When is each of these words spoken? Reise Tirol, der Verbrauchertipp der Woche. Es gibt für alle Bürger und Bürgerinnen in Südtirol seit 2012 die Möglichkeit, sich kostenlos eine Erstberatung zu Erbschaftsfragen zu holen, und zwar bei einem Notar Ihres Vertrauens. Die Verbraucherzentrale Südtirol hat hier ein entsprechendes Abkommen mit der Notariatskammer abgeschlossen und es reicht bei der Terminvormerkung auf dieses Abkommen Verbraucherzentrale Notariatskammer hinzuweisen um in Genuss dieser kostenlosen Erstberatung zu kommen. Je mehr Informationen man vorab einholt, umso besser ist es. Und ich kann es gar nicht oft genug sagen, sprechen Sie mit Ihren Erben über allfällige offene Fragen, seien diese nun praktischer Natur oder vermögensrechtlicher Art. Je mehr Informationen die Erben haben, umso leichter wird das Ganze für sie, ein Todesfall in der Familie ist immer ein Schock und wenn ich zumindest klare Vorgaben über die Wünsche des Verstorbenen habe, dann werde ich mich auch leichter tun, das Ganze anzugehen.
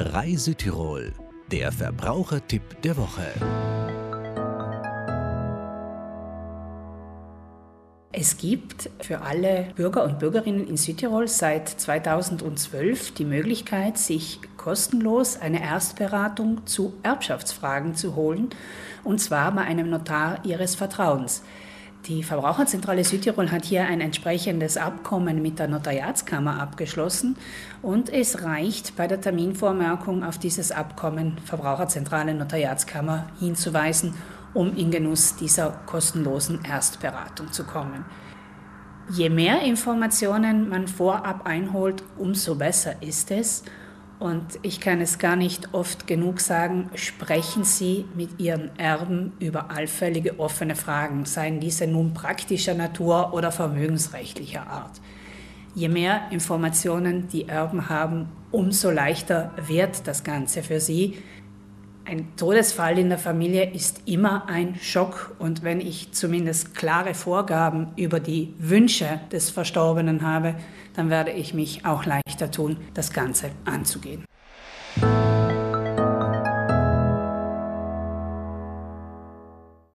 Reise 0.00 0.54
Tirol, 0.54 1.12
der 1.50 1.72
Verbrauchertipp 1.72 2.82
der 2.82 2.96
Woche. 2.96 3.26
Es 8.12 8.36
gibt 8.36 8.90
für 9.00 9.22
alle 9.22 9.72
Bürger 9.74 10.04
und 10.04 10.20
Bürgerinnen 10.20 10.68
in 10.68 10.76
Südtirol 10.76 11.26
seit 11.26 11.68
2012 11.68 13.14
die 13.14 13.24
Möglichkeit, 13.24 13.98
sich 13.98 14.38
kostenlos 14.56 15.36
eine 15.36 15.60
Erstberatung 15.60 16.64
zu 16.64 16.94
Erbschaftsfragen 17.02 17.96
zu 17.96 18.14
holen, 18.14 18.50
und 19.02 19.20
zwar 19.20 19.50
bei 19.50 19.62
einem 19.62 19.90
Notar 19.90 20.44
Ihres 20.44 20.76
Vertrauens. 20.76 21.42
Die 22.06 22.22
Verbraucherzentrale 22.22 23.04
Südtirol 23.04 23.50
hat 23.50 23.64
hier 23.64 23.84
ein 23.84 24.00
entsprechendes 24.00 24.76
Abkommen 24.76 25.42
mit 25.42 25.58
der 25.58 25.68
Notariatskammer 25.68 26.60
abgeschlossen 26.60 27.36
und 27.82 28.08
es 28.08 28.42
reicht 28.44 28.96
bei 28.96 29.06
der 29.06 29.20
Terminvormerkung 29.20 30.24
auf 30.24 30.38
dieses 30.38 30.72
Abkommen 30.72 31.36
Verbraucherzentrale 31.44 32.34
Notariatskammer 32.34 33.26
hinzuweisen 33.38 34.14
um 34.54 34.74
in 34.76 34.90
Genuss 34.90 35.36
dieser 35.36 35.70
kostenlosen 35.86 36.64
Erstberatung 36.64 37.52
zu 37.52 37.64
kommen. 37.64 38.04
Je 39.10 39.30
mehr 39.30 39.62
Informationen 39.62 40.68
man 40.68 40.86
vorab 40.86 41.46
einholt, 41.46 42.02
umso 42.18 42.54
besser 42.56 43.02
ist 43.02 43.30
es. 43.30 43.62
Und 44.18 44.58
ich 44.62 44.80
kann 44.80 45.00
es 45.00 45.18
gar 45.18 45.36
nicht 45.36 45.74
oft 45.74 46.08
genug 46.08 46.40
sagen, 46.40 46.90
sprechen 46.94 47.62
Sie 47.62 48.04
mit 48.16 48.40
Ihren 48.40 48.76
Erben 48.76 49.32
über 49.38 49.70
allfällige 49.70 50.40
offene 50.40 50.74
Fragen, 50.74 51.24
seien 51.24 51.60
diese 51.60 51.86
nun 51.86 52.14
praktischer 52.14 52.74
Natur 52.74 53.32
oder 53.32 53.52
vermögensrechtlicher 53.52 54.66
Art. 54.66 55.00
Je 55.74 55.88
mehr 55.88 56.22
Informationen 56.32 57.28
die 57.28 57.48
Erben 57.48 57.88
haben, 57.88 58.28
umso 58.50 58.90
leichter 58.90 59.52
wird 59.68 60.08
das 60.08 60.24
Ganze 60.24 60.64
für 60.64 60.80
sie, 60.80 61.18
ein 62.04 62.34
Todesfall 62.36 62.98
in 62.98 63.10
der 63.10 63.18
Familie 63.18 63.70
ist 63.70 64.00
immer 64.06 64.48
ein 64.48 64.76
Schock 64.80 65.36
und 65.38 65.62
wenn 65.62 65.78
ich 65.78 66.12
zumindest 66.12 66.74
klare 66.74 67.12
Vorgaben 67.12 67.88
über 67.96 68.18
die 68.18 68.54
Wünsche 68.58 69.20
des 69.30 69.50
Verstorbenen 69.50 70.22
habe, 70.22 70.54
dann 70.96 71.10
werde 71.10 71.32
ich 71.32 71.52
mich 71.52 71.84
auch 71.84 72.06
leichter 72.06 72.27
tun, 72.46 72.78
das 72.94 73.12
Ganze 73.12 73.50
anzugehen. 73.64 74.24